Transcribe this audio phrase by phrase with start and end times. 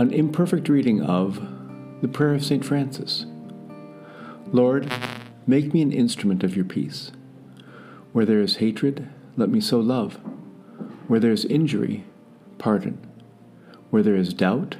[0.00, 1.46] An imperfect reading of
[2.00, 2.64] the Prayer of St.
[2.64, 3.26] Francis.
[4.46, 4.90] Lord,
[5.46, 7.12] make me an instrument of your peace.
[8.14, 10.14] Where there is hatred, let me sow love.
[11.06, 12.06] Where there is injury,
[12.56, 12.98] pardon.
[13.90, 14.76] Where there is doubt,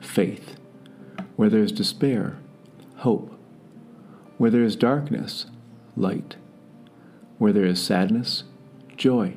[0.00, 0.56] faith.
[1.36, 2.38] Where there is despair,
[3.00, 3.38] hope.
[4.38, 5.44] Where there is darkness,
[5.98, 6.36] light.
[7.36, 8.44] Where there is sadness,
[8.96, 9.36] joy.